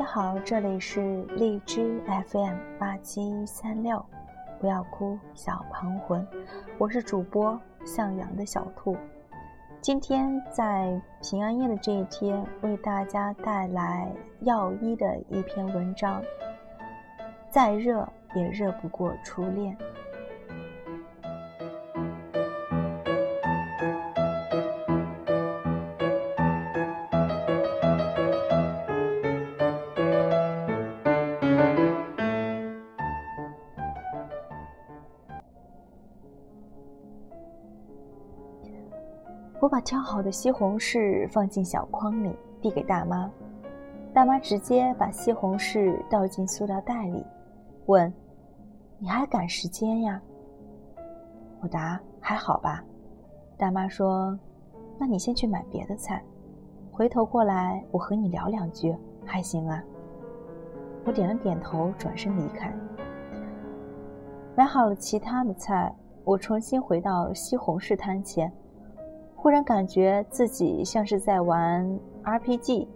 [0.00, 2.00] 大家好，这里是荔枝
[2.30, 4.02] FM 八七三六，
[4.58, 6.26] 不要哭，小庞魂，
[6.78, 8.96] 我是主播向阳的小兔。
[9.82, 14.10] 今天在平安夜的这一天，为大家带来
[14.40, 16.22] 药医的一篇文章。
[17.50, 19.76] 再热也热不过初恋。
[39.60, 43.30] 我把挑好的西红柿放进小筐里，递给大妈。
[44.12, 47.22] 大妈直接把西红柿倒进塑料袋里，
[47.84, 48.10] 问
[48.98, 50.20] ：“你还赶时间呀？”
[51.60, 52.82] 我答：“还好吧。”
[53.58, 54.36] 大妈说
[54.98, 56.24] ：“那你先去买别的菜，
[56.90, 58.96] 回头过来我和你聊两句，
[59.26, 59.84] 还行啊？”
[61.04, 62.74] 我点了点头，转身离开。
[64.56, 68.50] 买好了其他的菜，我重新回到西红柿摊前。
[69.42, 71.82] 忽然感觉自己像是在玩
[72.22, 72.86] RPG，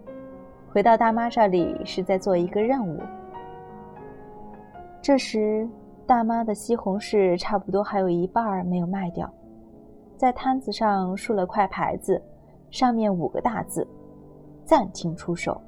[0.69, 3.01] 回到大妈这里是在做一个任务。
[5.01, 5.67] 这时，
[6.05, 9.27] 大妈的西红柿差不多还有一半没有卖掉，
[10.17, 12.21] 在摊子上竖了块牌子，
[12.69, 13.87] 上面五个大字
[14.63, 15.59] ：“暂停出售。”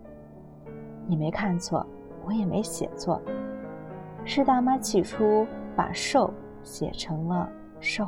[1.09, 1.83] 你没看错，
[2.23, 3.19] 我也没写错，
[4.25, 5.43] 是大妈起初
[5.75, 7.49] 把“瘦”写成了
[7.81, 8.07] “瘦”。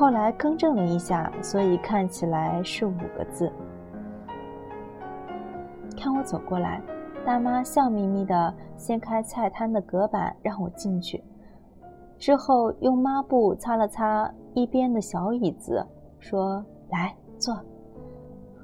[0.00, 3.52] 后来更正了一下，所以看起来是五个字。
[5.94, 6.80] 看我走过来，
[7.22, 11.22] 大妈笑眯眯的掀开菜摊的隔板，让我进去。
[12.16, 15.86] 之后用抹布擦了擦一边的小椅子，
[16.18, 17.54] 说：“来坐。”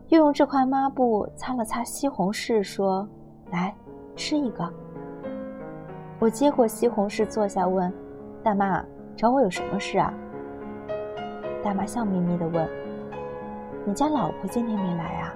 [0.08, 3.06] 又用这块抹布擦了擦西红柿，说
[3.52, 3.74] ：“来
[4.14, 4.66] 吃一个。”
[6.18, 7.92] 我接过西红柿坐下，问
[8.42, 8.82] ：“大妈，
[9.14, 10.10] 找我有什么事啊？”
[11.66, 12.70] 大妈笑眯眯地问
[13.84, 15.34] ：“你家老婆今天没来啊？”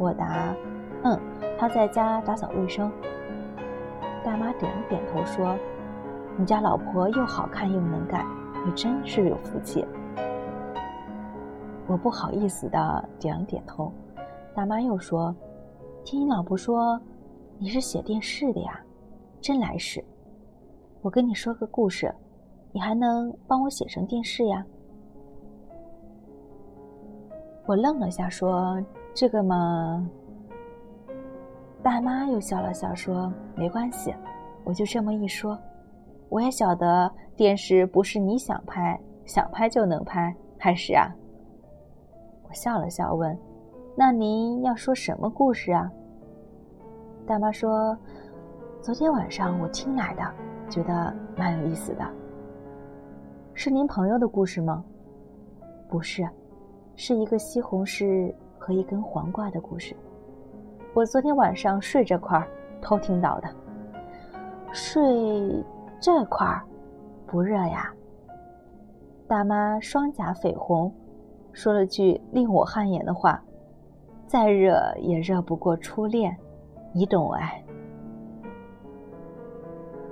[0.00, 0.56] 我答
[1.04, 1.20] ：“嗯，
[1.58, 2.90] 她在家打扫卫生。”
[4.24, 5.54] 大妈点了点头说
[6.38, 8.24] ：“你家老婆又好看又能干，
[8.64, 9.86] 你真是有福气。”
[11.86, 13.92] 我不好意思的点了点头。
[14.54, 15.36] 大妈又说
[16.06, 16.98] ：“听你老婆说，
[17.58, 18.80] 你是写电视的呀，
[19.42, 20.02] 真来事。
[21.02, 22.10] 我跟你说个故事，
[22.72, 24.64] 你还能帮我写成电视呀？”
[27.66, 28.78] 我愣了下，说
[29.14, 30.06] ：“这个嘛。”
[31.82, 34.14] 大妈又笑了笑，说：“没关系，
[34.64, 35.58] 我就这么一说。
[36.28, 41.08] 我也晓得电视不是你想拍想拍就能拍，还是啊？”
[42.46, 43.36] 我笑了笑，问
[43.96, 45.90] ：“那您要说什么故事啊？”
[47.26, 47.96] 大妈说
[48.82, 50.22] ：“昨天晚上我听来的，
[50.68, 52.04] 觉得蛮有意思的。
[53.54, 54.84] 是您朋友的故事吗？
[55.88, 56.28] 不是。”
[56.96, 59.94] 是一个西红柿和一根黄瓜的故事。
[60.94, 62.48] 我昨天晚上睡这块儿
[62.80, 63.48] 偷听到的。
[64.72, 65.64] 睡
[66.00, 66.62] 这块儿
[67.26, 67.92] 不热呀？
[69.26, 70.92] 大妈双颊绯红，
[71.52, 73.42] 说了句令我汗颜的话
[74.26, 76.36] ：“再热也热不过初恋，
[76.92, 77.62] 你懂哎。”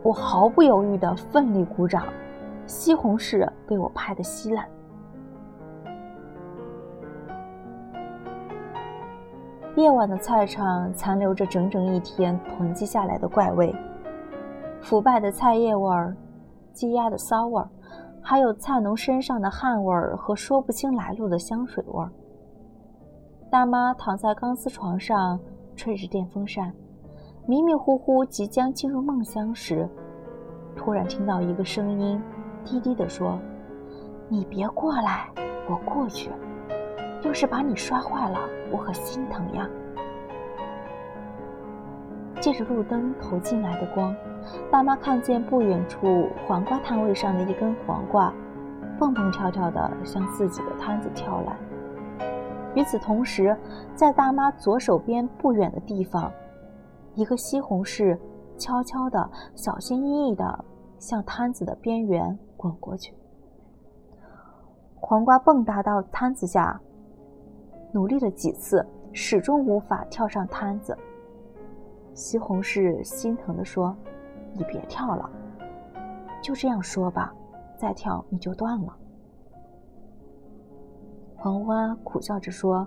[0.02, 2.06] 我毫不犹豫的奋力鼓掌，
[2.66, 4.66] 西红柿被我拍得稀烂。
[9.74, 13.74] 夜晚的菜场残留着整整一天囤积下来的怪味：
[14.82, 16.14] 腐败的菜叶味儿、
[16.74, 17.66] 鸡鸭的骚味儿，
[18.20, 22.12] 还有菜农身上的汗味儿和说不清来路的香水味儿。
[23.50, 25.40] 大妈躺在钢丝床上，
[25.74, 26.70] 吹着电风扇，
[27.46, 29.88] 迷迷糊糊即将进入梦乡时，
[30.76, 32.20] 突然听到一个声音，
[32.62, 33.38] 低低地说
[34.28, 35.30] ：“你别过来，
[35.66, 36.30] 我过去。”
[37.22, 38.38] 要是把你摔坏了，
[38.70, 39.68] 我可心疼呀！
[42.40, 44.14] 借着路灯投进来的光，
[44.70, 48.32] 大妈看见不远处黄瓜摊位上的一根黄瓜，
[48.98, 51.56] 蹦蹦跳跳地向自己的摊子跳来。
[52.74, 53.56] 与此同时，
[53.94, 56.32] 在大妈左手边不远的地方，
[57.14, 58.18] 一个西红柿
[58.58, 60.64] 悄悄地、小心翼翼地
[60.98, 63.14] 向摊子的边缘滚过去。
[64.96, 66.80] 黄瓜蹦跶到摊子下。
[67.92, 70.96] 努力了几次，始终无法跳上摊子。
[72.14, 73.94] 西红柿心疼地说
[74.52, 75.30] ：“你别跳了，
[76.42, 77.34] 就这样说吧，
[77.76, 78.96] 再跳你就断了。”
[81.36, 82.86] 黄瓜苦笑着说：“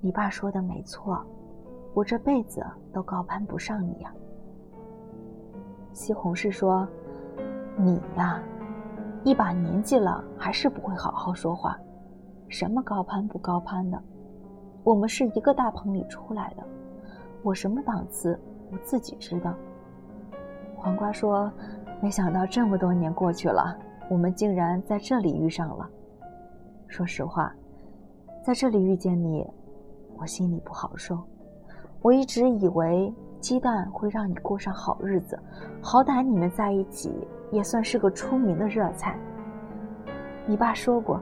[0.00, 1.24] 你爸说的没错，
[1.94, 4.12] 我这辈子都高攀不上你呀。”
[5.92, 6.86] 西红柿说
[7.76, 8.42] ：“你呀，
[9.24, 11.78] 一把年纪了，还是不会好好说话。
[12.52, 13.98] 什么高攀不高攀的？
[14.84, 16.62] 我们是一个大棚里出来的，
[17.42, 18.38] 我什么档次，
[18.70, 19.54] 我自己知道。”
[20.76, 21.50] 黄瓜说
[22.02, 23.74] ：“没想到这么多年过去了，
[24.10, 25.88] 我们竟然在这里遇上了。
[26.88, 27.50] 说实话，
[28.44, 29.46] 在这里遇见你，
[30.18, 31.18] 我心里不好受。
[32.02, 33.10] 我一直以为……”
[33.42, 35.36] 鸡蛋会让你过上好日子，
[35.82, 37.12] 好歹你们在一起
[37.50, 39.18] 也算是个出名的热菜。
[40.46, 41.20] 你爸说过，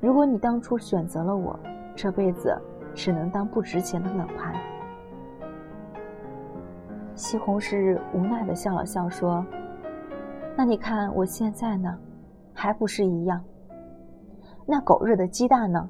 [0.00, 1.58] 如果你当初选择了我，
[1.94, 2.56] 这辈子
[2.94, 4.54] 只能当不值钱的冷盘。
[7.14, 9.44] 西红柿无奈的笑了笑说
[10.56, 11.98] ：“那你看我现在呢，
[12.52, 13.42] 还不是一样？
[14.66, 15.88] 那狗日的鸡蛋呢？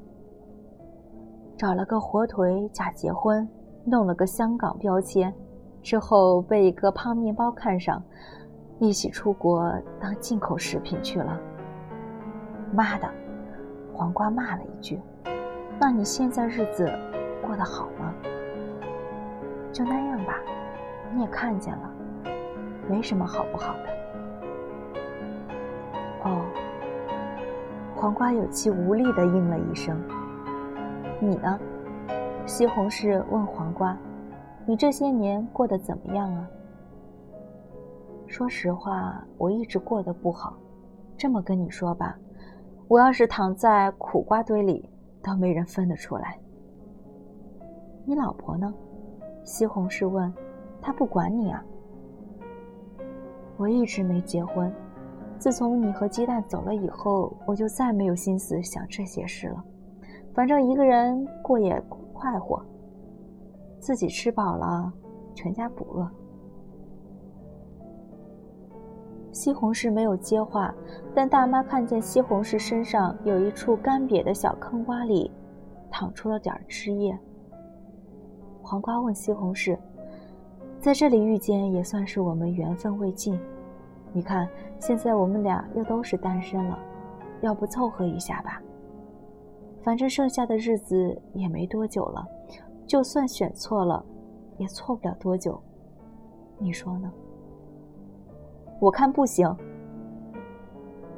[1.56, 3.48] 找了个火腿假结婚。”
[3.88, 5.32] 弄了个香港标签，
[5.80, 8.02] 之后被一个胖面包看上，
[8.80, 11.40] 一起出国当进口食品去了。
[12.72, 13.08] 妈的，
[13.96, 15.00] 黄瓜骂了一句
[15.80, 16.86] ：“那你现在日子
[17.40, 18.12] 过得好吗？”
[19.72, 20.38] 就那样吧，
[21.14, 21.90] 你也看见了，
[22.90, 25.08] 没什么好不好的。
[26.24, 26.44] 哦，
[27.96, 29.98] 黄瓜有气无力的应了一声。
[31.18, 31.58] 你呢？
[32.44, 33.96] 西红柿问黄瓜
[34.66, 36.46] ：“你这些年过得怎么样啊？”
[38.28, 40.52] 说实话，我一直过得不好。
[41.16, 42.18] 这么跟你说吧，
[42.88, 44.88] 我要是躺在苦瓜堆里，
[45.22, 46.38] 都没人分得出来。
[48.04, 48.72] 你老婆呢？
[49.44, 50.32] 西红柿问
[50.80, 51.64] ：“她不管你啊？”
[53.58, 54.72] 我一直没结婚。
[55.38, 59.64] 自从你和鸡蛋走了以后，我就再没有心思想这些事了。
[60.34, 61.82] 反正一个人过也。
[62.18, 62.64] 快活，
[63.78, 64.90] 自己吃饱了，
[65.34, 66.10] 全家不饿。
[69.36, 70.74] 西红柿没有接话，
[71.14, 75.30] 但大妈看见西红柿身上有一处干瘪的小坑洼里，
[75.90, 77.14] 淌出了点汁液。
[78.62, 79.76] 黄瓜问西红柿
[80.80, 83.38] ：“在这里遇见也算是我们缘分未尽，
[84.10, 84.48] 你看
[84.80, 86.78] 现在我们俩又都是单身了，
[87.42, 88.62] 要不凑合一下吧？”
[89.84, 92.26] 反正剩下的日子也没多久了，
[92.86, 94.02] 就算选错了，
[94.56, 95.60] 也错不了多久。
[96.56, 97.12] 你说呢？
[98.78, 99.54] 我看不行。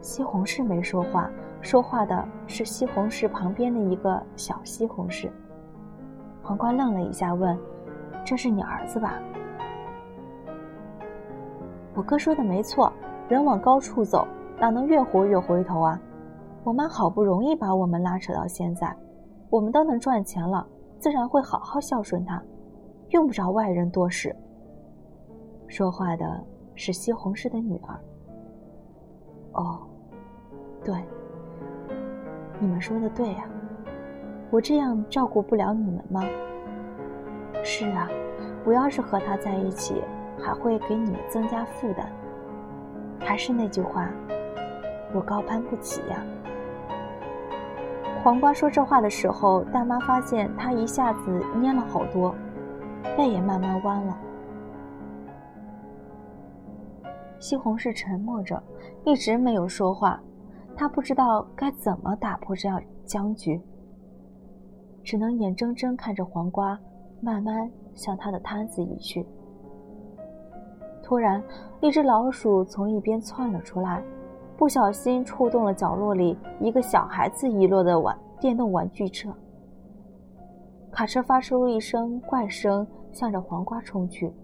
[0.00, 1.28] 西红柿没说话，
[1.60, 5.28] 说话的是西红柿旁边的一个小西红柿。
[6.42, 7.58] 黄瓜愣了一下，问
[8.24, 9.18] ：“这是你儿子吧？”
[11.94, 12.92] 我哥说的没错，
[13.28, 14.26] 人往高处走，
[14.58, 16.00] 哪能越活越回头啊？
[16.62, 18.94] 我妈好不容易把我们拉扯到现在，
[19.50, 20.64] 我们都能赚钱了，
[20.98, 22.40] 自然会好好孝顺她，
[23.10, 24.34] 用不着外人多事。
[25.66, 26.24] 说话的
[26.78, 28.00] 是西红柿的女儿。
[29.54, 29.80] 哦，
[30.84, 30.94] 对，
[32.60, 33.44] 你们说的对呀，
[34.48, 36.22] 我这样照顾不了你们吗？
[37.64, 38.08] 是啊，
[38.64, 40.04] 我要是和他在一起，
[40.40, 42.08] 还会给你们增加负担。
[43.18, 44.08] 还是那句话，
[45.12, 46.24] 我高攀不起呀。
[48.22, 52.32] 黄瓜说这话的时候，大妈发现他一下子蔫了好多，
[53.16, 54.16] 背也慢慢弯了。
[57.38, 58.62] 西红柿沉默着，
[59.04, 60.20] 一直没有说话。
[60.76, 63.60] 他不知道该怎么打破这样僵局，
[65.02, 66.78] 只能眼睁睁看着黄瓜
[67.20, 69.26] 慢慢向他的摊子移去。
[71.02, 71.42] 突然，
[71.80, 74.02] 一只老鼠从一边窜了出来。
[74.56, 79.32] 不小心触动了角落里一个小孩子遗落的玩电动玩具车，
[80.90, 84.34] 卡车发出一声怪声，向着黄瓜冲去，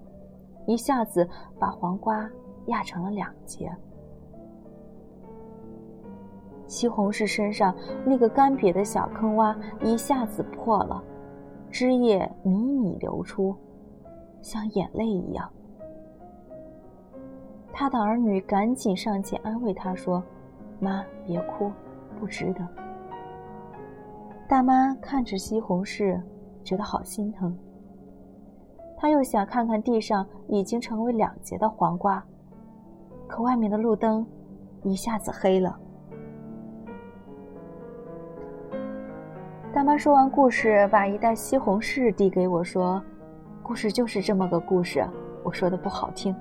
[0.67, 2.31] 一下子把黄瓜
[2.67, 3.71] 压成了两截。
[6.67, 11.03] 西红柿身上那个干瘪的小坑洼一下子破了，
[11.71, 13.55] 汁液米米流出，
[14.41, 15.49] 像眼泪一样。
[17.73, 20.23] 他的儿女赶紧上前安慰他说
[20.81, 21.71] ：“妈，别哭，
[22.19, 22.67] 不值得。”
[24.49, 26.21] 大妈看着西红柿，
[26.63, 27.57] 觉得好心疼。
[28.97, 32.25] 他又想看看地上已经成为两截的黄瓜，
[33.35, 34.25] 可外面的路灯
[34.85, 35.77] 一下子黑了。
[39.73, 43.03] 大妈说完故事，把一袋西红柿递给我说
[43.61, 45.05] ：“故事就是这么个故事，
[45.43, 46.33] 我说的不好听。”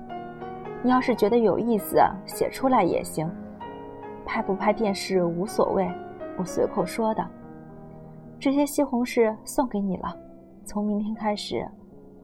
[0.84, 1.96] 你要是觉得有意思，
[2.26, 3.28] 写出来也行。
[4.24, 5.90] 拍不拍电视无所谓，
[6.38, 7.28] 我随口说的。
[8.38, 10.16] 这些西红柿送给你了，
[10.64, 11.68] 从明天开始，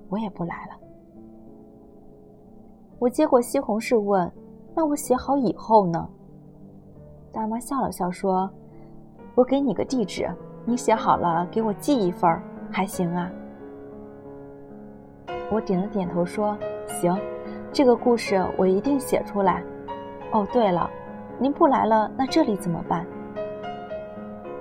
[0.08, 0.76] 我也不来了。”
[3.00, 4.30] 我接过西红柿问
[4.74, 6.08] ：“那我写好以后呢？”
[7.32, 8.50] 大妈笑了笑说
[9.34, 10.28] ：“我给你个地址，
[10.64, 13.30] 你写好了给我寄一份还行啊？”
[15.52, 16.56] 我点了点头说
[17.00, 17.16] ：“行，
[17.72, 19.62] 这个故事我一定写出来。
[20.32, 20.88] 哦，对了，
[21.38, 23.06] 您不来了，那这里怎么办？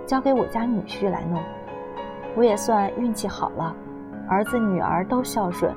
[0.05, 1.39] 交给我家女婿来弄。
[2.35, 3.75] 我也算运气好了，
[4.27, 5.73] 儿子女儿都孝顺，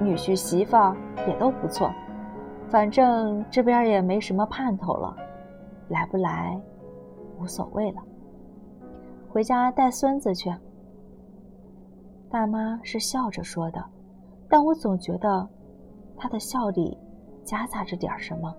[0.00, 1.90] 女婿媳妇儿也都不错，
[2.68, 5.16] 反正这边也没什么盼头了。”
[5.88, 6.60] 来不来，
[7.38, 8.02] 无所谓了。
[9.28, 10.52] 回家带孙子去。
[12.28, 13.84] 大妈是笑着说的，
[14.48, 15.48] 但我总觉得
[16.16, 16.98] 她的笑里
[17.44, 18.52] 夹杂着点什么。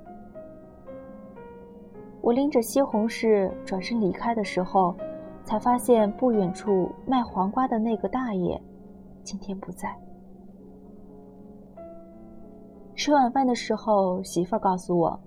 [2.22, 4.96] 我拎着西红柿转身离开的时候，
[5.44, 8.62] 才发现不远处卖黄瓜的那个大爷
[9.22, 9.94] 今天不在。
[12.98, 15.18] 吃晚饭的时候，媳妇儿告诉我。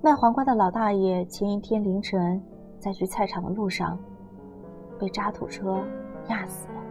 [0.00, 2.40] 卖黄瓜的老大爷前一天凌晨
[2.78, 3.98] 在去菜场的路上
[4.96, 5.82] 被渣土车
[6.28, 6.85] 压死了。